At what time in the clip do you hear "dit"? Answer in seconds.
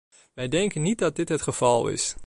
1.15-1.29